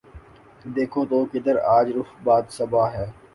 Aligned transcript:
دیکھو 0.75 1.01
تو 1.09 1.19
کدھر 1.31 1.55
آج 1.77 1.87
رخ 1.97 2.09
باد 2.23 2.43
صبا 2.57 2.83
ہے 2.93 3.05